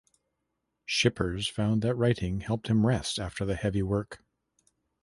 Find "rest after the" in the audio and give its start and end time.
2.87-3.53